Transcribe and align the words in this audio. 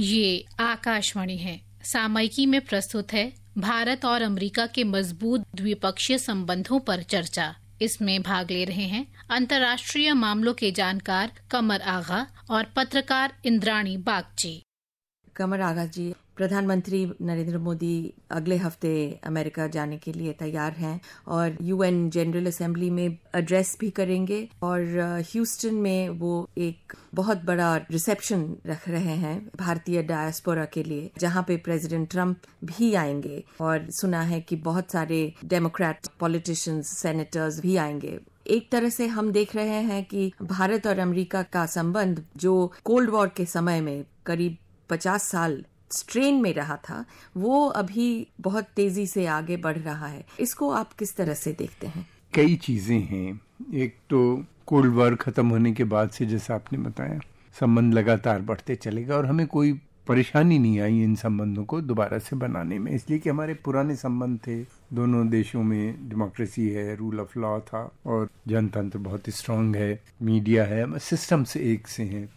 ये 0.00 0.44
आकाशवाणी 0.60 1.36
है। 1.36 1.60
सामयिकी 1.84 2.44
में 2.46 2.60
प्रस्तुत 2.60 3.12
है 3.12 3.32
भारत 3.58 4.04
और 4.04 4.22
अमेरिका 4.22 4.66
के 4.66 4.84
मज़बूत 4.84 5.44
द्विपक्षीय 5.54 6.18
संबंधों 6.18 6.78
पर 6.80 7.02
चर्चा। 7.02 7.54
इसमें 7.82 8.22
भाग 8.22 8.50
ले 8.50 8.64
रहे 8.64 8.84
हैं 8.84 9.06
अंतर्राष्ट्रीय 9.30 10.12
मामलों 10.14 10.54
के 10.54 10.70
जानकार 10.70 11.32
कमर 11.50 11.80
आगा 11.80 12.26
और 12.50 12.64
पत्रकार 12.76 13.34
इंद्राणी 13.44 13.96
बागची। 13.96 14.62
कमर 15.36 15.60
आगा 15.60 15.84
जी 15.86 16.12
प्रधानमंत्री 16.40 17.12
नरेंद्र 17.22 17.58
मोदी 17.58 18.14
अगले 18.30 18.56
हफ़्ते 18.56 19.20
अमेरिका 19.24 19.66
जाने 19.66 19.96
के 19.96 20.12
लिए 20.12 20.32
तैयार 20.32 20.72
हैं 20.72 21.00
और 21.28 21.56
यूएन 21.62 22.10
जनरल 22.10 22.46
असेंबली 22.46 22.90
में 22.90 23.18
एड्रेस 23.34 23.76
भी 23.80 23.90
करेंगे 23.90 24.48
और 24.62 24.80
ह्यूस्टन 25.32 25.74
में 25.74 26.08
वो 26.08 26.50
एक 26.58 26.92
बहुत 27.14 27.44
बड़ा 27.44 27.76
रिसेप्शन 27.76 28.56
रख 28.66 28.88
रहे 28.88 29.16
हैं 29.16 29.50
भारतीय 29.56 30.02
डायस्पोरा 30.02 30.64
के 30.64 30.82
लिए, 30.82 31.10
जहाँ 31.18 31.44
पे 31.48 31.56
प्रेसिडेंट 31.56 32.10
ट्रंप 32.10 32.36
भी 32.64 32.94
आएँगे 32.94 33.44
और 33.60 33.90
सुना 33.90 34.22
है 34.22 34.40
कि 34.40 34.56
बहुत 34.56 34.90
सारे 34.90 35.34
डेमोक्रेट 35.44 36.08
पॉलिटिशियंस 36.20 36.98
सेनेटर्स 36.98 37.60
भी 37.60 37.76
आएँगे। 37.76 38.18
एक 38.46 38.72
तरह 38.72 38.88
से 38.88 39.06
हम 39.06 39.32
देख 39.32 39.56
रहे 39.56 39.82
हैं 39.82 40.04
कि 40.04 40.32
भारत 40.42 40.86
और 40.86 40.98
अमेरिका 40.98 41.42
का 41.42 41.66
संबंध 41.66 42.24
जो 42.36 42.72
कोल्ड 42.84 43.10
वॉर 43.10 43.28
के 43.28 43.44
समय 43.44 43.80
में 43.80 44.04
करीब 44.26 44.56
50 44.90 45.22
साल 45.22 45.64
स्ट्रेन 45.92 46.40
में 46.42 46.52
रहा 46.54 46.76
था, 46.84 47.04
वो 47.36 47.66
अभी 47.66 48.26
बहुत 48.40 48.66
तेज़ी 48.76 49.06
से 49.06 49.26
आगे 49.28 49.56
बढ़ 49.56 49.78
रहा 49.78 50.06
है। 50.06 50.24
इसको 50.40 50.70
आप 50.70 50.92
किस 50.92 51.16
तरह 51.16 51.34
से 51.34 51.52
देखते 51.52 51.86
हैं? 51.86 52.06
कई 52.34 52.56
चीज़ें 52.56 53.00
हैं। 53.00 53.40
एक 53.74 53.96
तो 54.10 54.44
कोल्ड 54.66 54.94
वॉर 54.94 55.14
खत्म 55.14 55.48
होने 55.48 55.72
के 55.72 55.84
बाद 55.84 56.10
से 56.10 56.26
जैसा 56.26 56.54
आपने 56.54 56.78
बताया, 56.78 57.20
संबंध 57.56 57.94
लगातार 57.94 58.40
बढ़ते 58.40 58.74
चलेगा 58.76 59.16
और 59.16 59.26
हमें 59.26 59.46
कोई 59.46 59.72
परेशानी 60.08 60.58
नहीं 60.58 60.80
आई 60.80 61.02
इन 61.02 61.14
संबंधों 61.14 61.64
को 61.64 61.80
दोबारा 61.80 62.18
से 62.18 62.36
बनाने 62.36 62.78
में। 62.78 62.90
इसलिए 62.92 63.18
कि 63.18 63.30
हमारे 63.30 63.54
पुराने 63.54 63.96
संबंध 63.96 64.38
थे। 64.46 64.62
दोनों 64.92 65.28
देशों 65.28 65.62
में 65.62 66.08
डेमोक्रेसी 66.08 66.68
है 66.68 66.94
रूल 66.96 67.20
ऑफ़ 67.20 67.38
लॉ 67.38 67.58
था 67.60 67.82
और 68.06 68.28
जनतंत्र 68.48 68.98
बहुत 68.98 69.28
स्ट्रांग 69.30 69.76
है 69.76 70.00
मीडिया 70.22 70.64
है 70.64 70.98
सिस्टम 70.98 71.44
से 71.44 71.60
एक 71.72 71.88
से 71.88 72.02
हैं। 72.02 72.28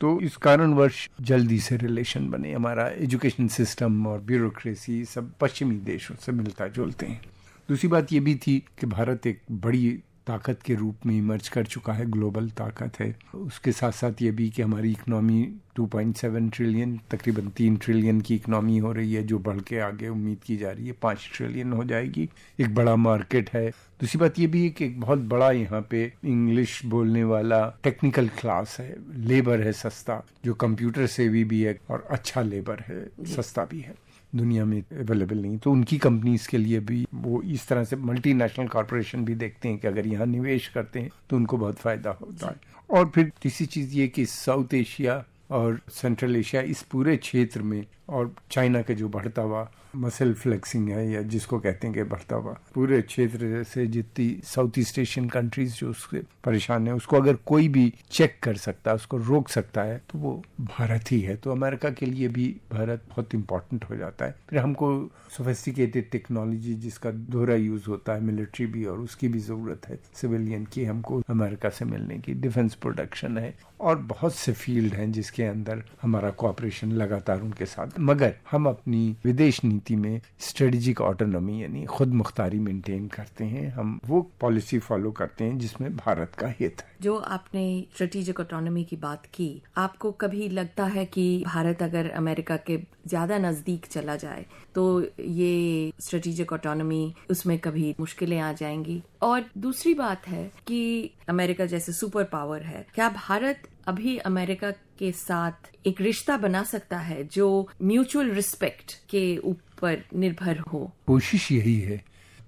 तो 0.00 0.20
इस 0.20 0.36
कारणवश 0.36 1.10
जल्दी 1.20 1.58
से 1.58 1.76
रिलेशन 1.76 2.28
बने। 2.30 2.52
हमारा 2.52 2.88
एजुकेशन 2.88 3.48
सिस्टम 3.48 4.06
और 4.06 4.20
ब्यूरोक्रेसी 4.20 5.04
सब 5.04 5.32
पश्चिमी 5.40 5.76
देशों 5.76 6.14
से 6.14 6.32
मिलता 6.32 6.68
जुलते 6.68 7.06
हैं। 7.06 7.20
दूसरी 7.68 7.88
बात 7.88 8.12
ये 8.12 8.20
भी 8.20 8.34
थी 8.34 8.58
कि 8.80 8.86
भारत 8.86 9.26
एक 9.26 9.42
बड़ी 9.50 9.98
ताकत 10.30 10.62
के 10.62 10.74
रूप 10.74 11.06
में 11.06 11.16
इमर्ज 11.18 11.48
कर 11.48 11.66
चुका 11.66 11.92
है 11.92 12.10
ग्लोबल 12.10 12.48
ताकत 12.58 13.00
है। 13.00 13.14
उसके 13.34 13.72
साथ 13.72 13.92
साथ 13.92 14.22
ये 14.22 14.30
भी 14.30 14.48
कि 14.50 14.62
हमारी 14.62 14.90
इकोनॉमी 14.90 15.42
2.7 15.76 16.50
ट्रिलियन 16.50 16.98
तकरीबन 17.10 17.48
तीन 17.48 17.76
ट्रिलियन 17.76 18.20
की 18.20 18.34
इकोनॉमी 18.34 18.78
हो 18.78 18.92
रही 18.92 19.14
है 19.14 19.22
जो 19.22 19.38
बढ़ 19.38 19.60
के 19.60 19.78
आगे 19.78 20.08
उम्मीद 20.08 20.38
की 20.46 20.56
जा 20.56 20.70
रही 20.70 20.86
है 20.86 20.92
पाँच 21.02 21.30
ट्रिलियन 21.34 21.72
हो 21.72 21.84
जाएगी। 21.84 22.28
एक 22.60 22.74
बड़ा 22.74 22.96
मार्केट 22.96 23.50
है। 23.50 23.68
दूसरी 24.00 24.18
बात 24.18 24.38
ये 24.38 24.46
भी 24.46 24.62
है 24.64 24.70
कि 24.70 24.84
एक 24.84 25.00
बहुत 25.00 25.18
बड़ा 25.28 25.50
यहाँ 25.50 25.80
पे 25.90 26.04
इंग्लिश 26.24 26.84
बोलने 26.86 27.24
वाला 27.24 27.60
टेक्निकल 27.84 28.28
क्लास 28.40 28.76
है। 28.80 28.94
लेबर 29.26 29.60
है 29.60 29.72
सस्ता 29.72 30.22
जो 30.44 30.54
कंप्यूटर 30.54 31.06
सेवी 31.06 31.44
भी 31.44 31.62
है 31.62 31.78
और 31.90 32.06
अच्छा 32.10 32.42
लेबर 32.42 32.84
है 32.88 33.04
सस्ता 33.34 33.64
भी 33.64 33.80
है। 33.80 33.94
दुनिया 34.34 34.64
में 34.64 34.80
अवेलेबल 34.80 35.38
नहीं। 35.38 35.58
तो 35.58 35.70
उनकी 35.72 35.98
कंपनीज़ 35.98 36.48
के 36.48 36.58
लिए 36.58 36.80
भी 36.80 37.06
वो 37.14 37.40
इस 37.44 37.66
तरह 37.68 37.84
से 37.84 37.96
मल्टीनेशनल 37.96 38.68
कॉरपोरेशन 38.68 39.24
भी 39.24 39.34
देखते 39.34 39.68
हैं 39.68 39.78
कि 39.78 39.88
अगर 39.88 40.06
यहाँ 40.06 40.26
निवेश 40.26 40.68
करते 40.74 41.00
हैं 41.00 41.10
तो 41.30 41.36
उनको 41.36 41.56
बहुत 41.56 41.78
फ़ायदा 41.78 42.10
होता 42.20 42.48
है। 42.48 42.56
और 42.90 43.10
फिर 43.14 43.32
तीसरी 43.42 43.66
चीज़ 43.66 43.94
ये 43.94 44.06
कि 44.08 44.26
साउथ 44.26 44.74
एशिया 44.74 45.24
और 45.50 45.80
सेंट्रल 45.92 46.36
एशिया 46.36 46.62
इस 46.62 46.82
पूरे 46.82 47.16
क्षेत्र 47.16 47.62
में 47.62 47.84
और 48.08 48.34
चाइना 48.50 48.82
का 48.82 48.94
जो 48.94 49.08
बढ़ता 49.08 49.42
हुआ 49.42 49.70
मसल 49.96 50.32
फ्लेक्सिंग 50.34 50.88
है 50.88 51.10
या 51.10 51.20
जिसको 51.22 51.58
कहते 51.58 51.86
हैं 51.86 51.94
कि 51.96 52.02
बढ़ता 52.02 52.36
हुआ। 52.36 52.52
पूरे 52.74 53.00
क्षेत्र 53.02 53.62
से 53.64 53.86
जितनी 53.86 54.28
साउथ 54.44 54.78
ईस्ट 54.78 54.98
एशियन 54.98 55.28
कंट्रीज़ 55.28 55.74
जो 55.74 55.90
उससे 55.90 56.22
परेशान 56.44 56.86
है, 56.88 56.94
उसको 56.94 57.16
अगर 57.16 57.36
कोई 57.46 57.68
भी 57.68 57.92
चेक 58.10 58.38
कर 58.42 58.56
सकता 58.56 58.90
है 58.90 58.94
उसको 58.96 59.16
रोक 59.18 59.48
सकता 59.48 59.82
है 59.82 60.00
तो 60.10 60.18
वो 60.18 60.42
भारत 60.60 61.12
ही 61.12 61.20
है। 61.20 61.36
तो 61.36 61.50
अमेरिका 61.50 61.90
के 61.90 62.06
लिए 62.06 62.28
भी 62.28 62.46
भारत 62.72 63.04
बहुत 63.10 63.34
इंपॉर्टेंट 63.34 63.84
हो 63.90 63.96
जाता 63.96 64.24
है। 64.24 64.34
फिर 64.50 64.58
हमको 64.58 64.90
सोफेस्टिकेटेड 65.36 66.10
टेक्नोलॉजी 66.10 66.74
जिसका 66.76 67.10
दोहरा 67.10 67.54
यूज़ 67.54 67.88
होता 67.88 68.12
है 68.12 68.20
मिलिट्री 68.20 68.66
भी 68.66 68.84
और 68.84 69.00
उसकी 69.00 69.28
भी 69.28 69.38
ज़रूरत 69.38 69.88
है 69.88 69.98
सिविलियन 70.14 70.64
की 70.64 70.84
हमको 70.84 71.22
अमेरिका 71.30 71.68
से 71.68 71.84
मिलने 71.84 72.18
की। 72.18 72.34
डिफेंस 72.34 72.74
प्रोडक्शन 72.74 73.38
है। 73.38 73.54
और 73.80 73.96
बहुत 74.08 74.34
से 74.34 74.52
फ़ील्ड 74.54 74.94
हैं 74.94 75.10
जिसके 75.12 75.42
अंदर 75.44 75.82
हमारा 76.02 76.30
कॉपरेशन 76.38 76.92
लगातार 76.94 77.40
उनके 77.42 77.66
साथ। 77.66 77.98
मगर 78.00 78.34
हम 78.50 78.68
अपनी 78.68 79.16
विदेश 79.24 79.62
नीति 79.64 79.96
में 79.96 80.20
स्ट्रेटेजिक 80.40 81.00
ऑटोनॉमी 81.02 81.62
यानी 81.62 81.84
खुद 81.86 82.14
मुख्तारी 82.14 82.58
मेंटेन 82.60 83.06
करते 83.08 83.44
हैं। 83.46 83.68
हम 83.72 83.98
वो 84.06 84.20
पॉलिसी 84.40 84.78
फॉलो 84.80 85.10
करते 85.12 85.44
हैं 85.44 85.58
जिसमें 85.58 85.96
भारत 85.96 86.34
का 86.34 86.48
हित 86.60 86.80
है। 86.80 86.88
जो 87.02 87.16
आपने 87.16 87.64
स्ट्रेटेजिक 87.94 88.40
ऑटोनॉमी 88.40 88.84
की 88.84 88.96
बात 88.98 89.26
की, 89.26 89.62
आपको 89.76 90.10
कभी 90.14 90.48
लगता 90.50 90.84
है 90.86 91.04
कि 91.06 91.42
भारत 91.46 91.82
अगर 91.82 92.10
अमेरिका 92.12 92.56
के 92.60 92.76
ज़्यादा 93.06 93.38
नज़दीक 93.40 93.86
चला 93.86 94.16
जाए 94.16 94.44
तो 94.74 94.82
ये 95.20 95.92
स्ट्रेटेजिक 96.00 96.52
ऑटोनॉमी 96.52 97.14
उसमें 97.30 97.58
कभी 97.58 97.94
मुश्किलें 98.00 98.38
आ 98.40 98.52
जाएँगी? 98.54 99.02
और 99.22 99.44
दूसरी 99.58 99.94
बात 99.94 100.28
है 100.28 100.50
कि 100.66 101.10
अमेरिका 101.28 101.66
जैसे 101.66 101.92
सुपर 101.92 102.24
पावर 102.24 102.62
है। 102.62 102.86
क्या 102.94 103.08
भारत 103.08 103.62
अभी 103.86 104.16
अमेरिका 104.18 104.70
के 104.70 105.12
साथ 105.12 105.70
एक 105.86 106.00
रिश्ता 106.00 106.36
बना 106.36 106.62
सकता 106.62 106.98
है 106.98 107.24
जो 107.24 107.68
म्यूचुअल 107.82 108.30
रिस्पेक्ट 108.30 108.94
के 109.10 109.36
ऊपर 109.36 110.04
निर्भर 110.14 110.58
हो? 110.58 110.92
कोशिश 111.06 111.52
यही 111.52 111.80
है 111.80 111.96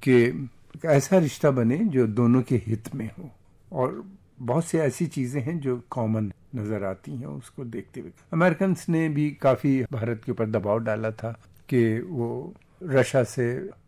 कि 0.05 0.49
ऐसा 0.84 1.19
रिश्ता 1.19 1.50
बने 1.50 1.78
जो 1.78 2.06
दोनों 2.06 2.43
के 2.43 2.56
हित 2.66 2.94
में 2.94 3.10
हो। 3.19 3.31
और 3.72 4.04
बहुत 4.41 4.65
सी 4.65 4.78
ऐसी 4.78 5.06
चीज़ें 5.06 5.41
हैं 5.43 5.59
जो 5.60 5.81
कॉमन 5.91 6.33
नज़र 6.54 6.84
आती 6.84 7.12
हैं 7.16 7.27
उसको 7.27 7.65
देखते 7.65 8.00
हुए। 8.00 8.10
अमेरिकन 8.33 8.77
ने 8.89 9.09
भी 9.09 9.31
काफ़ी 9.31 9.83
भारत 9.93 10.22
के 10.27 10.33
ऊपर 10.33 10.47
दबाव 10.47 10.78
डाला 10.78 11.10
था 11.10 11.33
कि 11.69 12.00
वो 12.00 12.54
रशिया 12.91 13.22
से 13.25 13.47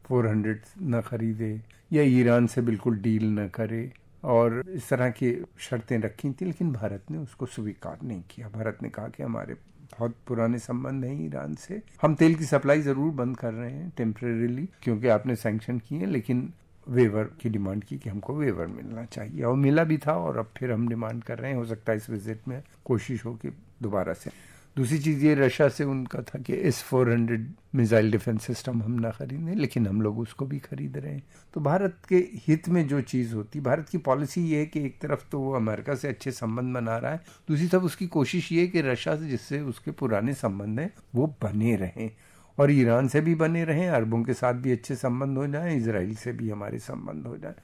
400 0.08 0.72
न 0.82 1.00
खरीदे 1.06 1.52
या 1.92 2.02
ईरान 2.02 2.46
से 2.46 2.60
बिल्कुल 2.62 2.96
डील 2.98 3.24
न 3.30 3.48
करे 3.48 3.90
और 4.24 4.62
इस 4.68 4.88
तरह 4.88 5.10
की 5.10 5.32
शर्तें 5.60 5.98
रखी 5.98 6.30
थी, 6.30 6.44
लेकिन 6.44 6.72
भारत 6.72 7.10
ने 7.10 7.18
उसको 7.18 7.46
स्वीकार 7.46 7.98
नहीं 8.02 8.22
किया। 8.30 8.48
भारत 8.48 8.78
ने 8.82 8.88
कहा 8.88 9.08
कि 9.08 9.22
हमारे 9.22 9.54
बहुत 9.92 10.14
पुराने 10.26 10.58
संबंध 10.58 11.04
हैं 11.04 11.24
ईरान 11.26 11.54
से। 11.54 11.80
हम 12.02 12.14
तेल 12.14 12.34
की 12.34 12.44
सप्लाई 12.44 12.80
ज़रूर 12.82 13.12
बंद 13.14 13.36
कर 13.36 13.52
रहे 13.52 13.70
हैं 13.70 13.92
टेम्परेरीली 13.96 14.68
क्योंकि 14.82 15.08
आपने 15.08 15.36
सैंक्शन 15.36 15.78
किए 15.78 15.98
हैं, 15.98 16.06
लेकिन 16.06 16.52
वेवर 16.86 17.24
की 17.40 17.48
डिमांड 17.48 17.84
की 17.84 17.98
कि 17.98 18.10
हमको 18.10 18.34
वेवर 18.34 18.66
मिलना 18.66 19.04
चाहिए। 19.04 19.42
और 19.42 19.54
मिला 19.56 19.84
भी 19.84 19.98
था 19.98 20.14
और 20.14 20.38
अब 20.38 20.50
फिर 20.56 20.72
हम 20.72 20.88
डिमांड 20.88 21.22
कर 21.24 21.38
रहे 21.38 21.50
हैं। 21.50 21.58
हो 21.58 21.64
सकता 21.64 21.92
है 21.92 21.98
इस 21.98 22.10
विज़िट 22.10 22.48
में 22.48 22.62
कोशिश 22.84 23.24
हो 23.24 23.34
कि 23.34 23.50
दोबारा 23.82 24.12
से 24.12 24.30
दूसरी 24.76 24.98
चीज़ 24.98 25.24
ये 25.24 25.34
रशिया 25.34 25.68
से 25.68 25.84
उनका 25.84 26.22
था 26.22 26.38
कि 26.38 26.52
S 26.52 26.82
four 26.82 27.10
hundred 27.12 27.52
missile 27.74 28.10
defence 28.10 28.46
system 28.46 28.82
हम 28.82 28.92
ना 28.92 29.10
खरीदें, 29.10 29.54
लेकिन 29.54 29.86
हम 29.86 30.02
लोग 30.02 30.18
उसको 30.18 30.46
भी 30.46 30.58
खरीद 30.58 30.96
रहे 30.96 31.12
हैं। 31.12 31.22
तो 31.54 31.60
भारत 31.60 31.98
के 32.08 32.16
हित 32.16 32.68
में 32.68 32.88
जो 32.88 33.00
चीज़ 33.00 33.34
होती, 33.34 33.60
भारत 33.60 33.88
की 33.88 33.98
पॉलिसी 33.98 34.40
ये 34.40 34.58
है 34.58 34.66
कि 34.66 34.84
एक 34.84 34.98
तरफ़ 35.00 35.24
तो 35.32 35.40
वो 35.40 35.52
अमेरिका 35.52 35.94
से 35.94 36.08
अच्छे 36.08 36.30
संबंध 36.30 36.74
बना 36.74 36.96
रहा 36.98 37.12
है, 37.12 37.20
दूसरी 37.48 37.66
तरफ़ 37.66 37.82
उसकी 37.82 38.06
कोशिश 38.06 38.52
ये 38.52 38.60
है 38.60 38.66
कि 38.66 38.80
रशिया 38.80 39.16
से 39.16 39.28
जिससे 39.28 39.60
उसके 39.60 39.90
पुराने 39.90 40.34
संबंध 40.34 40.80
हैं, 40.80 40.92
वो 41.14 41.26
बने 41.42 41.76
रहें। 41.76 42.10
और 42.58 42.70
ईरान 42.70 43.08
से 43.08 43.20
भी 43.20 43.34
बने 43.34 43.64
रहें, 43.64 43.88
अरबों 43.88 44.22
के 44.22 44.34
साथ 44.34 44.54
भी 44.54 44.72
अच्छे 44.72 44.96
संबंध 44.96 45.38
हो 45.38 45.46
जाए 45.46 45.76
इसराइल 45.76 46.14
से 46.14 46.32
भी 46.32 46.50
हमारे 46.50 46.78
संबंध 46.78 47.26
हो 47.26 47.36
जाए। 47.36 47.54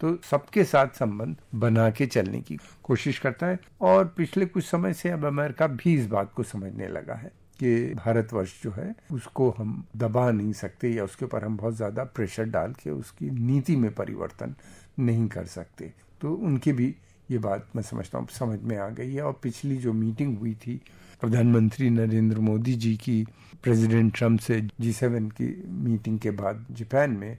तो 0.00 0.16
सबके 0.30 0.64
साथ 0.64 0.98
संबंध 0.98 1.36
बना 1.54 1.88
के 1.90 2.06
चलने 2.06 2.40
की 2.40 2.58
कोशिश 2.84 3.18
करता 3.18 3.46
है। 3.46 3.58
और 3.80 4.04
पिछले 4.16 4.46
कुछ 4.46 4.64
समय 4.64 4.92
से 4.92 5.10
अब 5.10 5.24
अमेरिका 5.24 5.66
भी 5.66 5.94
इस 5.94 6.06
बात 6.06 6.32
को 6.32 6.42
समझने 6.42 6.88
लगा 6.88 7.14
है 7.14 7.30
कि 7.60 7.94
भारतवर्ष 7.96 8.52
जो 8.62 8.70
है, 8.70 8.94
उसको 9.12 9.48
हम 9.58 9.84
दबा 9.96 10.30
नहीं 10.30 10.52
सकते 10.54 10.88
या 10.88 11.04
उसके 11.04 11.24
ऊपर 11.24 11.44
हम 11.44 11.56
बहुत 11.56 11.76
ज़्यादा 11.76 12.04
प्रेशर 12.06 12.44
डाल 12.46 12.72
के 12.82 12.90
उसकी 12.90 13.30
नीति 13.30 13.76
में 13.76 13.90
परिवर्तन 13.94 14.54
नहीं 14.98 15.26
कर 15.28 15.44
सकते। 15.46 15.92
तो 16.20 16.34
उनकी 16.34 16.72
भी 16.72 16.94
ये 17.30 17.38
बात 17.38 17.66
मैं 17.76 17.82
समझता 17.82 18.18
हूँ, 18.18 18.26
समझ 18.28 18.58
में 18.60 18.76
आ 18.76 18.88
गई 18.90 19.14
है। 19.14 19.22
और 19.22 19.38
पिछली 19.42 19.76
जो 19.76 19.92
मीटिंग 19.92 20.38
हुई 20.38 20.54
थी 20.56 20.80
प्रधानमंत्री 21.20 21.88
नरेंद्र 21.90 22.38
मोदी 22.40 22.74
जी 22.74 22.94
की, 22.96 23.26
प्रेसिडेंट 23.62 24.14
ट्रंप 24.16 24.40
से 24.40 24.60
जी 24.80 24.92
सेवन 24.92 25.28
की 25.30 25.46
मीटिंग 25.68 26.18
के 26.18 26.30
बाद 26.32 26.64
जापान 26.70 27.10
में 27.12 27.36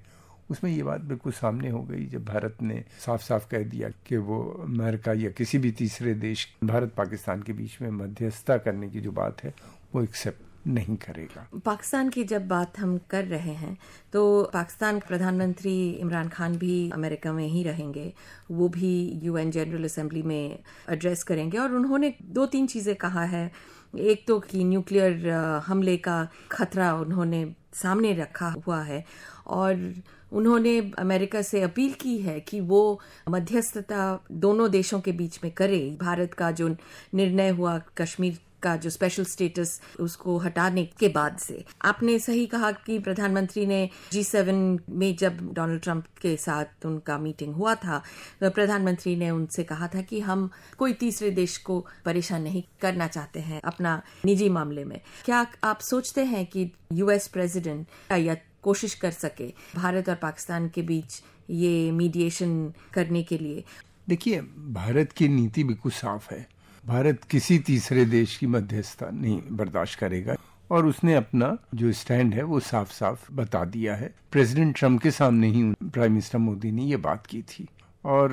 उसमें 0.49 0.71
ये 0.71 0.83
बात 0.83 1.01
बिल्कुल 1.03 1.31
सामने 1.33 1.69
हो 1.69 1.81
गई 1.83 2.05
जब 2.07 2.25
भारत 2.25 2.57
ने 2.61 2.83
साफ़ 3.05 3.21
साफ़ 3.23 3.47
कह 3.51 3.63
दिया 3.69 3.89
कि 4.07 4.17
वो 4.19 4.41
अमेरिका 4.63 5.13
या 5.13 5.29
किसी 5.31 5.57
भी 5.57 5.71
तीसरे 5.73 6.13
देश, 6.15 6.47
भारत 6.63 6.93
पाकिस्तान 6.97 7.41
के 7.41 7.53
बीच 7.53 7.77
में 7.81 7.89
मध्यस्थता 7.93 8.57
करने 8.57 8.89
की 8.89 9.01
जो 9.01 9.11
बात 9.13 9.43
है, 9.43 9.53
वो 9.95 10.03
एक्सेप्ट 10.03 10.45
नहीं 10.67 10.95
करेगा। 10.97 11.47
पाकिस्तान 11.65 12.09
की 12.09 12.23
जब 12.23 12.47
बात 12.47 12.79
हम 12.79 12.97
कर 13.09 13.25
रहे 13.25 13.53
हैं 13.53 13.77
तो 14.13 14.21
पाकिस्तान 14.53 14.99
के 14.99 15.07
प्रधानमंत्री 15.07 15.75
इमरान 15.91 16.29
खान 16.29 16.57
भी 16.57 16.89
अमेरिका 16.93 17.33
में 17.33 17.47
ही 17.47 17.63
रहेंगे। 17.63 18.11
वो 18.51 18.67
भी 18.69 18.91
यूएन 19.23 19.51
जनरल 19.51 19.83
असेंबली 19.83 20.21
में 20.23 20.59
एड्रेस 20.89 21.23
करेंगे 21.23 21.57
और 21.57 21.75
उन्होंने 21.75 22.13
दो 22.21 22.45
तीन 22.45 22.67
चीज़ें 22.67 22.95
कहा 22.95 23.23
है। 23.25 23.51
एक 23.95 24.27
तो 24.27 24.39
कि 24.39 24.63
न्यूक्लियर 24.63 25.29
हमले 25.67 25.95
का 25.97 26.27
खतरा 26.51 26.93
उन्होंने 26.95 27.45
सामने 27.73 28.13
रखा 28.13 28.49
हुआ 28.57 28.81
है 28.83 29.03
और 29.47 29.93
उन्होंने 30.31 30.79
अमेरिका 30.99 31.41
से 31.41 31.61
अपील 31.61 31.93
की 31.93 32.17
है 32.17 32.39
कि 32.39 32.59
वो 32.59 32.99
मध्यस्थता 33.29 34.19
दोनों 34.31 34.71
देशों 34.71 34.99
के 35.01 35.11
बीच 35.11 35.39
में 35.43 35.51
करे। 35.51 35.97
भारत 36.01 36.33
का 36.33 36.51
जो 36.51 36.75
निर्णय 37.13 37.49
हुआ, 37.49 37.77
कश्मीर 37.97 38.39
का 38.63 38.75
जो 38.75 38.89
स्पेशल 38.89 39.23
स्टेटस 39.23 39.81
उसको 39.99 40.37
हटाने 40.37 40.83
के 40.99 41.07
बाद 41.09 41.37
से। 41.37 41.63
आपने 41.81 42.17
सही 42.19 42.45
कहा 42.45 42.71
कि 42.71 42.97
प्रधानमंत्री 42.99 43.65
ने 43.65 43.89
जी 44.11 44.23
सेवन 44.23 44.79
में 44.89 45.15
जब 45.15 45.37
डोनाल्ड 45.53 45.81
ट्रंप 45.81 46.05
के 46.21 46.35
साथ 46.37 46.85
उनका 46.85 47.17
मीटिंग 47.17 47.53
हुआ 47.55 47.75
था 47.75 48.01
तो 48.41 48.49
प्रधानमंत्री 48.49 49.15
ने 49.15 49.29
उनसे 49.29 49.63
कहा 49.63 49.87
था 49.87 50.01
कि 50.01 50.19
हम 50.19 50.49
कोई 50.77 50.93
तीसरे 50.93 51.31
देश 51.31 51.57
को 51.57 51.79
परेशान 52.05 52.41
नहीं 52.41 52.63
करना 52.81 53.07
चाहते 53.07 53.39
हैं 53.39 53.61
अपना 53.61 54.01
निजी 54.25 54.49
मामले 54.49 54.85
में। 54.85 54.99
क्या 55.25 55.45
आप 55.63 55.79
सोचते 55.81 56.23
हैं 56.25 56.45
कि 56.45 56.71
यूएस 56.93 57.27
प्रेसिडेंट 57.27 57.87
या 58.11 58.35
कोशिश 58.67 58.93
कर 58.93 59.11
सके 59.11 59.53
भारत 59.75 60.09
और 60.09 60.15
पाकिस्तान 60.15 60.69
के 60.69 60.81
बीच 60.81 61.23
ये 61.49 61.91
मीडिएशन 61.91 62.73
करने 62.93 63.23
के 63.23 63.37
लिए। 63.37 63.63
देखिए, 64.09 64.41
भारत 64.41 65.11
की 65.11 65.27
नीति 65.27 65.63
बिल्कुल 65.63 65.91
साफ़ 65.91 66.33
है। 66.33 66.49
भारत 66.85 67.23
किसी 67.23 67.59
तीसरे 67.59 68.05
देश 68.05 68.37
की 68.37 68.47
मध्यस्थता 68.47 69.09
नहीं, 69.09 69.41
बर्दाश्त 69.51 69.99
करेगा। 69.99 70.35
और 70.71 70.85
उसने 70.85 71.15
अपना 71.15 71.57
जो 71.75 71.91
स्टैंड 71.91 72.33
है, 72.33 72.43
वो 72.43 72.59
साफ़ 72.59 72.93
साफ़ 72.93 73.31
बता 73.31 73.65
दिया 73.65 73.95
है। 73.95 74.15
प्रेसिडेंट 74.31 74.79
ट्रंप 74.79 75.01
के 75.01 75.11
सामने 75.11 75.47
ही 75.47 75.63
प्राइम 75.71 76.11
मिनिस्टर 76.11 76.37
मोदी 76.37 76.71
ने 76.71 76.83
ये 76.83 76.97
बात 76.97 77.25
की 77.25 77.41
थी। 77.41 77.67
और 78.07 78.29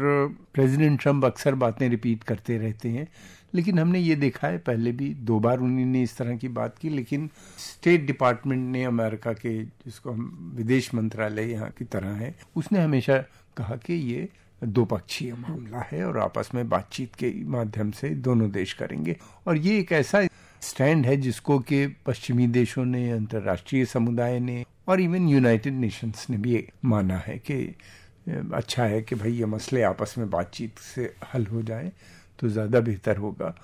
प्रेसिडेंट 0.55 1.03
ट्रंप 1.03 1.25
अक्सर 1.25 1.55
बातें 1.55 1.89
रिपीट 1.89 2.23
करते 2.23 2.59
रहते 2.59 2.89
हैं। 2.89 3.09
लेकिन 3.55 3.79
हमने 3.79 3.99
ये 3.99 4.17
देखा 4.17 4.49
है, 4.49 4.59
पहले 4.59 4.93
भी 4.93 5.15
दो 5.15 5.39
बार 5.41 5.59
उन्होंने 5.59 6.03
इस 6.03 6.17
तरह 6.17 6.37
की 6.37 6.49
बात 6.49 6.79
की, 6.79 6.89
लेकिन 6.89 7.31
स्टेट 7.59 8.07
डिपार्टमेंट 8.07 8.73
ने 8.73 8.85
अमेरिका 8.85 9.33
के, 9.33 9.65
जिसको 9.65 10.11
हम 10.11 10.53
विदेश 10.57 10.95
मंत्रालय 10.95 11.43
यहाँ 11.43 11.71
की 11.79 11.85
तरह 11.85 12.09
है, 12.09 12.35
उसने 12.57 12.81
हमेशा 12.81 13.19
कहा 13.57 13.77
कि 13.77 13.95
ये 13.95 14.29
दो 14.65 14.85
पक्षीय 14.85 15.33
मामला 15.33 15.81
है 15.81 16.05
और 16.05 16.19
आपस 16.19 16.51
में 16.55 16.69
बातचीत 16.69 17.15
के 17.15 17.33
माध्यम 17.45 17.91
से 17.91 18.09
दोनों 18.09 18.51
देश 18.51 18.73
करेंगे। 18.73 19.17
और 19.47 19.57
ये 19.57 19.79
एक 19.79 19.93
ऐसा 19.93 20.27
स्टैंड 20.61 21.07
है 21.07 21.17
जिसको 21.17 21.59
कि 21.59 21.87
पश्चिमी 21.87 22.47
देशों 22.47 22.85
ने, 22.85 23.11
अंतर्राष्ट्रीय 23.11 23.85
समुदाय 23.85 24.41
ने 24.41 24.65
और 24.89 25.01
इवन 25.01 25.29
यूनाइटेड 25.29 25.73
नेशंस 25.73 26.27
ने 26.31 26.37
भी 26.37 26.69
माना 26.85 27.19
है 27.19 27.39
कि 27.39 27.77
अच्छा 28.27 28.85
है 28.85 29.01
कि 29.03 29.15
भाई 29.15 29.33
ये 29.33 29.47
मसले 29.47 29.83
आपस 29.83 30.15
में 30.19 30.29
बातचीत 30.31 30.79
से 30.79 31.13
हल 31.35 31.47
हो 31.47 31.63
जाए 31.63 31.93
तो 32.39 32.49
ज़्यादा 32.49 32.81
बेहतर 32.81 33.17
होगा। 33.17 33.55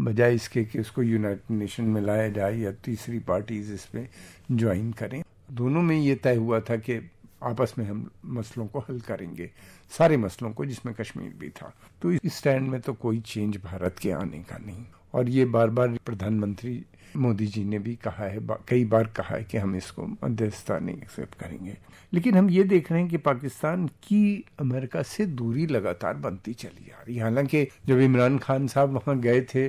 बजाय 0.00 0.34
इसके 0.34 0.64
कि 0.64 0.80
उसको 0.80 1.02
यूनाइटेड 1.02 1.56
नेशन 1.56 1.84
में 1.84 2.00
लाया 2.02 2.28
जाए 2.30 2.58
या 2.58 2.72
तीसरी 2.84 3.18
पार्टीज़ 3.20 3.72
इसमें 3.72 4.06
ज्वाइन 4.52 4.92
करें। 4.92 5.22
दोनों 5.52 5.82
में 5.82 5.96
ये 5.96 6.14
तय 6.14 6.36
हुआ 6.36 6.60
था 6.60 6.76
कि 6.78 7.00
आपस 7.42 7.74
में 7.78 7.84
हम 7.86 8.08
मसलों 8.28 8.66
को 8.66 8.78
हल 8.80 9.00
करेंगे, 9.00 9.50
सारे 9.92 10.16
मसलों 10.16 10.52
को 10.52 10.64
जिसमें 10.66 10.94
कश्मीर 10.94 11.32
भी 11.38 11.48
था। 11.52 11.72
तो 12.02 12.12
इस 12.12 12.34
स्टैंड 12.34 12.68
में 12.70 12.80
तो 12.80 12.92
कोई 12.94 13.20
चेंज 13.22 13.56
भारत 13.64 13.98
के 13.98 14.10
आने 14.12 14.38
का 14.42 14.58
नहीं। 14.58 14.84
और 15.14 15.28
ये 15.28 15.44
बार 15.44 15.70
बार 15.70 15.98
प्रधानमंत्री 16.06 16.82
मोदी 17.16 17.46
जी 17.46 17.64
ने 17.64 17.78
भी 17.78 17.94
कहा 17.96 18.24
है 18.24 18.38
कई 18.68 18.84
बार 18.84 19.06
कहा 19.06 19.36
है 19.36 19.44
कि 19.44 19.58
हम 19.58 19.74
इसको 19.76 20.06
मध्यस्थता 20.06 20.78
नहीं 20.78 20.96
एक्सेप्ट 20.96 21.34
करेंगे। 21.34 21.76
लेकिन 22.12 22.36
हम 22.36 22.50
ये 22.50 22.64
देख 22.64 22.90
रहे 22.92 23.00
हैं 23.00 23.10
कि 23.10 23.16
पाकिस्तान 23.16 23.86
की 23.86 24.44
अमेरिका 24.60 25.02
से 25.02 25.26
दूरी 25.26 25.66
लगातार 25.66 26.14
बनती 26.16 26.52
चली 26.54 26.90
आ 26.90 27.02
रही 27.02 27.16
है। 27.16 27.22
हालाँकि 27.22 27.66
जब 27.86 28.00
इमरान 28.00 28.38
खान 28.38 28.66
साहब 28.66 28.92
वहाँ 28.92 29.18
गए 29.20 29.40
थे 29.40 29.68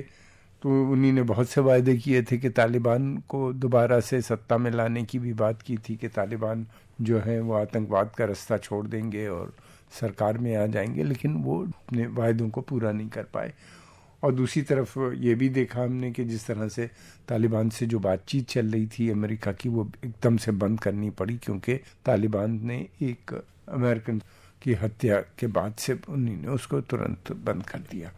तो 0.62 0.70
उन्हीं 0.92 1.12
ने 1.12 1.22
बहुत 1.22 1.48
से 1.48 1.60
वायदे 1.60 1.96
किए 1.96 2.22
थे 2.22 2.36
कि 2.38 2.50
तालिबान 2.50 3.16
को 3.28 3.52
दोबारा 3.52 4.00
से 4.00 4.20
सत्ता 4.22 4.58
में 4.58 4.70
लाने 4.70 5.02
की 5.04 5.18
भी 5.18 5.32
बात 5.32 5.62
की 5.62 5.76
थी 5.78 5.96
कि 5.96 6.08
तालिबान 6.08 6.66
जो 7.00 7.18
है 7.18 7.40
वो 7.40 7.54
आतंकवाद 7.54 8.10
का 8.18 8.24
रास्ता 8.24 8.58
छोड़ 8.58 8.86
देंगे 8.86 9.26
और 9.28 9.52
सरकार 10.00 10.38
में 10.38 10.54
आ 10.56 10.66
जाएँगे, 10.66 11.04
लेकिन 11.04 11.34
वो 11.34 11.62
अपने 11.66 12.06
वायदों 12.06 12.48
को 12.50 12.60
पूरा 12.60 12.92
नहीं 12.92 13.08
कर 13.08 13.22
पाए। 13.22 13.52
और 14.22 14.34
दूसरी 14.34 14.62
तरफ़ 14.62 14.98
ये 15.14 15.34
भी 15.34 15.48
देखा 15.48 15.82
हमने 15.82 16.10
कि 16.12 16.24
जिस 16.24 16.46
तरह 16.46 16.68
से 16.68 16.90
तालिबान 17.28 17.70
से 17.70 17.86
जो 17.86 17.98
बातचीत 17.98 18.48
चल 18.48 18.66
रही 18.66 18.86
थी 18.86 19.08
अमेरिका 19.10 19.52
की, 19.52 19.68
वो 19.68 19.90
एकदम 20.04 20.36
से 20.36 20.52
बंद 20.52 20.80
करनी 20.80 21.10
पड़ी 21.10 21.36
क्योंकि 21.36 21.74
तालिबान 22.04 22.60
ने 22.64 22.86
एक 23.02 23.34
अमेरिकन 23.68 24.22
की 24.62 24.72
हत्या 24.72 25.20
के 25.38 25.46
बाद 25.46 25.74
से 25.78 25.98
उन्होंने 26.08 26.48
उसको 26.48 26.80
तुरंत 26.80 27.32
बंद 27.32 27.62
कर 27.62 27.78
दिया। 27.78 28.12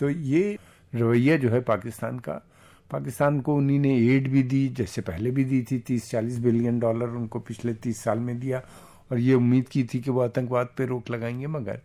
तो 0.00 0.10
ये 0.10 0.58
रवैया 0.94 1.36
जो 1.36 1.50
है 1.50 1.60
पाकिस्तान 1.60 2.18
का, 2.18 2.32
पाकिस्तान 2.90 3.40
को 3.40 3.56
उन्हीं 3.56 3.78
ने 3.78 3.96
एड 4.06 4.28
भी 4.28 4.42
दी, 4.42 4.68
जैसे 4.68 5.02
पहले 5.02 5.30
भी 5.30 5.44
दी 5.44 5.62
थी, 5.62 5.78
तीस 5.78 6.10
चालीस 6.10 6.38
बिलियन 6.38 6.78
डॉलर 6.80 7.08
उनको 7.08 7.40
पिछले 7.40 7.74
तीस 7.74 8.02
साल 8.02 8.18
में 8.18 8.38
दिया 8.40 8.62
और 9.12 9.18
ये 9.18 9.34
उम्मीद 9.34 9.68
की 9.68 9.84
थी 9.84 10.00
कि 10.00 10.10
वो 10.10 10.20
आतंकवाद 10.20 10.68
पे 10.76 10.86
रोक 10.86 11.10
लगाएँगे, 11.10 11.46
मगर 11.46 11.80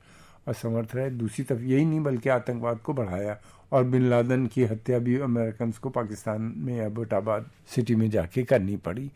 असमर्थ 0.48 0.96
रहे। 0.96 1.10
दूसरी 1.12 1.46
तरफ़ 1.46 1.62
यही 1.62 1.86
नहीं, 1.86 2.00
बल्कि 2.00 2.30
आतंकवाद 2.30 2.80
को 2.80 2.94
बढ़ाया 2.94 3.38
और 3.72 3.84
बिन 3.84 4.10
लादन 4.10 4.46
की 4.48 4.64
हत्या 4.64 5.00
भी 5.00 5.18
अमेरिकन 5.20 5.72
को 5.82 5.90
पाकिस्तान 5.90 6.54
में 6.58 6.80
एबोटाबाद 6.82 7.50
सिटी 7.76 7.96
में 7.96 8.10
जाके 8.10 8.44
करनी 8.44 8.78
पड़ी। 8.78 9.10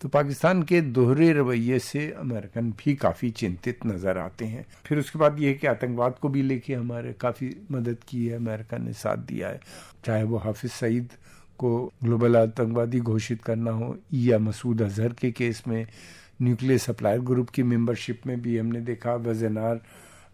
तो 0.00 0.08
पाकिस्तान 0.08 0.62
के 0.62 0.80
दोहरे 0.80 1.32
रवैये 1.32 1.78
से 1.78 2.10
अमेरिकन 2.10 2.70
भी 2.78 2.94
काफ़ी 2.94 3.30
चिंतित 3.30 3.86
नज़र 3.86 4.18
आते 4.18 4.44
हैं। 4.44 4.64
फिर 4.86 4.98
उसके 4.98 5.18
बाद 5.18 5.40
ये 5.40 5.52
कि 5.54 5.66
आतंकवाद 5.66 6.18
को 6.22 6.28
भी 6.28 6.42
लेके 6.42 6.74
हमारे 6.74 7.12
काफ़ी 7.12 7.54
मदद 7.72 7.96
की 8.08 8.26
है, 8.26 8.36
अमेरिका 8.36 8.78
ने 8.78 8.92
साथ 8.92 9.16
दिया 9.16 9.48
है। 9.48 9.60
चाहे 10.04 10.22
वो 10.22 10.36
हाफिज 10.36 10.70
सईद 10.70 11.08
को 11.58 11.92
ग्लोबल 12.04 12.36
आतंकवादी 12.36 13.00
घोषित 13.00 13.42
करना 13.42 13.70
हो, 13.70 13.96
या 14.12 14.38
मसूद 14.38 14.82
अजहर 14.82 15.12
के 15.12 15.30
केस 15.32 15.62
में 15.68 15.86
न्यूक्लियर 16.42 16.78
सप्लायर 16.78 17.20
ग्रुप 17.20 17.50
की 17.50 17.62
मेंबरशिप 17.62 18.26
में 18.26 18.40
भी 18.42 18.58
हमने 18.58 18.80
देखा, 18.80 19.14
वजनार 19.14 19.80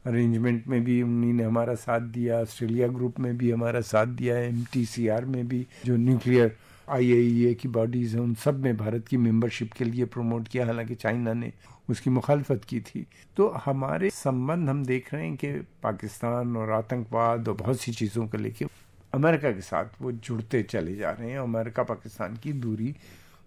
अरेंजमेंट 0.06 0.66
में 0.68 0.82
भी 0.84 1.02
उन्हीं 1.02 1.32
ने 1.32 1.44
हमारा 1.44 1.74
साथ 1.74 2.00
दिया 2.00 2.40
ऑस्ट्रेलिया 2.40 2.88
ग्रुप 2.88 3.20
में 3.20 3.36
भी 3.38 3.50
हमारा 3.50 3.80
साथ 3.80 4.06
दिया 4.06 4.38
एमटीसीआर 4.38 5.24
में 5.24 5.46
भी, 5.48 5.66
जो 5.86 5.96
न्यूक्लियर 5.96 6.56
आई 6.88 7.54
की 7.60 7.68
बॉडीज 7.68 8.14
हैं, 8.14 8.22
उन 8.22 8.34
सब 8.34 8.62
में 8.62 8.76
भारत 8.76 9.06
की 9.08 9.16
मेंबरशिप 9.16 9.72
के 9.72 9.84
लिए 9.84 10.04
प्रमोट 10.04 10.48
किया। 10.48 10.66
हालाँकि 10.66 10.94
चाइना 10.94 11.32
ने 11.32 11.52
उसकी 11.90 12.10
मुखालफत 12.10 12.64
की 12.68 12.80
थी। 12.80 13.06
तो 13.36 13.48
हमारे 13.64 14.10
संबंध 14.10 14.68
हम 14.68 14.84
देख 14.84 15.12
रहे 15.14 15.26
हैं 15.26 15.36
कि 15.36 15.52
पाकिस्तान 15.82 16.56
और 16.56 16.70
आतंकवाद 16.70 17.48
और 17.48 17.54
बहुत 17.54 17.80
सी 17.80 17.92
चीज़ों 17.92 18.26
को 18.28 18.38
लेके 18.38 18.66
अमेरिका 19.14 19.50
के 19.52 19.60
साथ 19.60 20.02
वो 20.02 20.12
जुड़ते 20.12 20.62
चले 20.62 20.96
जा 20.96 21.10
रहे 21.10 21.30
हैं। 21.30 21.38
अमेरिका 21.38 21.82
पाकिस्तान 21.82 22.36
की 22.36 22.52
दूरी 22.52 22.94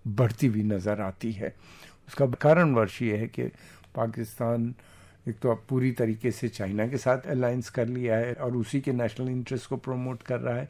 बढ़ती 0.07 0.47
हुई 0.47 0.63
नज़र 0.63 1.01
आती 1.01 1.31
है। 1.31 1.55
उसका 2.07 2.25
कारण 2.41 2.73
वर्ष 2.73 3.01
ये 3.01 3.17
है 3.17 3.27
कि 3.27 3.43
पाकिस्तान 3.95 4.73
एक 5.27 5.39
तो 5.39 5.51
अब 5.51 5.63
पूरी 5.69 5.91
तरीके 5.91 6.31
से 6.31 6.47
चाइना 6.47 6.87
के 6.87 6.97
साथ 6.97 7.27
अलायंस 7.27 7.69
कर 7.69 7.87
लिया 7.87 8.17
है 8.17 8.33
और 8.33 8.55
उसी 8.55 8.81
के 8.81 8.91
नेशनल 8.93 9.29
इंटरेस्ट 9.29 9.69
को 9.69 9.77
प्रमोट 9.77 10.21
कर 10.21 10.39
रहा 10.39 10.55
है। 10.55 10.69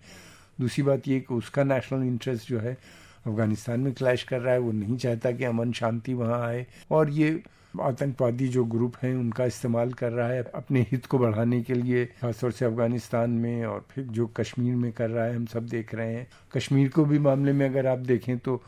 दूसरी 0.60 0.84
बात 0.84 1.08
ये 1.08 1.20
कि 1.20 1.34
उसका 1.34 1.64
नेशनल 1.64 2.04
इंटरेस्ट 2.04 2.48
जो 2.48 2.60
है 2.60 2.78
अफ़गानिस्तान 3.28 3.80
में 3.80 3.94
क्लैश 3.94 4.24
कर 4.24 4.40
रहा 4.40 4.54
है, 4.54 4.60
वो 4.60 4.72
नहीं 4.72 4.98
चाहता 4.98 5.32
कि 5.32 5.44
अमन 5.44 5.72
शांति 5.72 6.14
वहाँ 6.14 6.42
आए। 6.48 6.66
और 6.92 7.10
ये 7.10 7.44
आतंकवादी 7.82 8.48
जो 8.48 8.64
ग्रुप 8.66 8.96
हैं, 9.02 9.14
उनका 9.16 9.46
इस्तेमाल 9.46 9.94
कर 9.94 10.12
रहा 10.12 10.28
है 10.28 10.44
अपने 10.56 10.82
हित 10.82 11.06
को 11.06 11.20
बढ़ाने 11.20 11.62
के 11.62 11.74
लिए, 11.74 12.06
खासतौर 12.06 12.52
से 12.52 12.66
अफ़गानिस्तान 12.66 13.30
में 13.30 13.66
और 13.66 13.86
फिर 13.90 14.04
जो 14.04 14.28
कश्मीर 14.28 14.76
में 14.76 14.92
कर 14.92 15.10
रहा 15.10 15.26
है, 15.26 15.36
हम 15.36 15.46
सब 15.46 15.68
देख 15.68 15.96
रहे 15.96 16.14
हैं। 16.14 16.28
कश्मीर 16.54 16.90
को 16.90 17.06
भी 17.06 17.20
मामले 17.20 17.54
में 17.54 17.70
अगर 17.70 17.88
आप 17.88 18.00
देखें 18.00 18.38
तो 18.38 18.62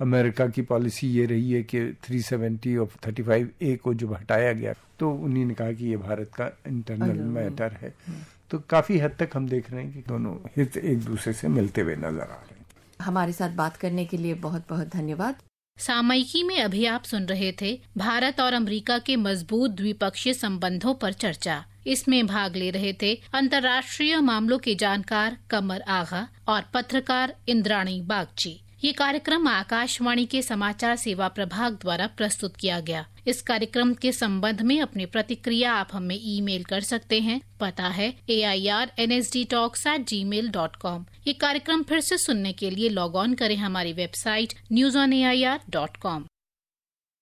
अमेरिका 0.00 0.46
की 0.46 0.62
पॉलिसी 0.62 1.08
ये 1.08 1.26
रही 1.26 1.50
है 1.52 1.62
कि 1.64 1.80
370 2.02 2.76
और 2.78 2.88
35 3.06 3.46
ए 3.62 3.74
को 3.76 3.94
जब 3.94 4.12
हटाया 4.12 4.52
गया 4.52 4.72
तो 4.98 5.10
उन्हीं 5.10 5.44
ने 5.46 5.54
कहा 5.54 5.72
कि 5.72 5.86
ये 5.86 5.96
भारत 5.96 6.30
का 6.34 6.50
इंटरनल 6.66 7.20
मैटर 7.32 7.76
है। 7.82 7.94
तो 8.50 8.58
काफ़ी 8.68 8.98
हद 8.98 9.16
तक 9.18 9.30
हम 9.34 9.48
देख 9.48 9.70
रहे 9.70 9.82
हैं 9.82 9.92
कि 9.92 10.00
दोनों 10.08 10.34
हित 10.56 10.76
एक 10.76 10.98
दूसरे 11.00 11.32
से 11.32 11.48
मिलते 11.48 11.80
हुए 11.80 11.96
नज़र 11.96 12.20
आ 12.20 12.40
रहे 12.40 12.58
हैं। 12.58 12.66
हमारे 13.00 13.32
साथ 13.32 13.50
बात 13.56 13.76
करने 13.76 14.04
के 14.04 14.16
लिए 14.16 14.34
बहुत 14.34 14.64
बहुत 14.68 14.88
धन्यवाद। 14.88 15.36
सामयिकी 15.78 16.42
में 16.42 16.56
अभी 16.62 16.84
आप 16.86 17.04
सुन 17.04 17.24
रहे 17.26 17.52
थे 17.52 17.72
भारत 17.96 18.40
और 18.40 18.52
अमेरिका 18.52 18.98
के 18.98 19.16
मज़बूत 19.16 19.70
द्विपक्षीय 19.70 20.34
संबंधों 20.34 20.94
पर 20.94 21.12
चर्चा। 21.12 21.64
इसमें 21.86 22.26
भाग 22.26 22.56
ले 22.56 22.70
रहे 22.70 22.92
थे 23.02 23.14
अंतर्राष्ट्रीय 23.34 24.20
मामलों 24.22 24.58
के 24.58 24.74
जानकार 24.74 25.36
कमर 25.50 25.82
आगा 25.92 26.28
और 26.48 26.64
पत्रकार 26.74 27.34
इंद्राणी 27.48 28.00
बागची। 28.02 28.60
ये 28.84 28.90
कार्यक्रम 28.92 29.46
आकाशवाणी 29.48 30.24
के 30.26 30.40
समाचार 30.42 30.96
सेवा 30.96 31.28
प्रभाग 31.28 31.74
द्वारा 31.82 32.06
प्रस्तुत 32.16 32.56
किया 32.56 32.80
गया। 32.80 33.04
इस 33.26 33.40
कार्यक्रम 33.42 33.92
के 34.02 34.12
संबंध 34.12 34.60
में 34.62 34.80
अपनी 34.80 35.06
प्रतिक्रिया 35.06 35.72
आप 35.74 35.90
हमें 35.92 36.18
ईमेल 36.20 36.64
कर 36.64 36.80
सकते 36.80 37.20
हैं। 37.20 37.40
पता 37.60 37.88
है 37.88 38.12
A 38.30 38.40
I 38.42 38.66
R 38.68 38.92
N 38.98 39.12
S 39.12 39.32
D 39.32 39.44
talks 39.50 39.86
at 39.86 40.06
Gmail 40.24 40.50
dot 40.50 40.76
com 40.76 41.04
ये 41.26 41.32
कार्यक्रम 41.40 41.82
फिर 41.88 42.00
से 42.00 42.18
सुनने 42.18 42.52
के 42.52 42.70
लिए 42.70 42.88
लॉग 42.90 43.16
ऑन 43.16 43.34
करें 43.34 43.56
हमारी 43.56 43.92
website 43.94 44.54
news 44.72 44.98
on 44.98 45.12
A 45.12 45.22
I 45.24 45.44
R 45.44 45.60
dot 45.70 45.96
com 45.96 46.24